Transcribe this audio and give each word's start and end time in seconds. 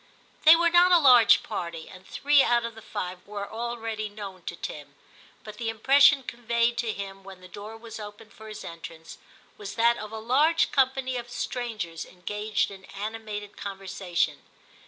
They 0.45 0.55
were 0.55 0.71
not 0.71 0.91
a 0.91 0.97
large 0.97 1.43
party, 1.43 1.87
and 1.87 2.07
three 2.07 2.41
out 2.41 2.65
of 2.65 2.73
the 2.73 2.81
five 2.81 3.19
were 3.27 3.47
already 3.47 4.09
known 4.09 4.41
to 4.45 4.55
Tim, 4.55 4.95
but 5.43 5.57
the 5.59 5.69
impression 5.69 6.23
conveyed 6.23 6.75
to 6.79 6.91
him 6.91 7.23
when 7.23 7.39
the 7.39 7.47
door 7.47 7.77
was 7.77 7.99
opened 7.99 8.33
for 8.33 8.47
his 8.47 8.63
entrance, 8.63 9.19
was 9.59 9.75
that 9.75 9.99
of 9.99 10.11
a 10.11 10.17
large 10.17 10.71
company 10.71 11.17
of 11.17 11.29
strangers 11.29 12.03
engaged 12.03 12.71
in 12.71 12.85
animated 12.85 13.55
conversation. 13.57 14.41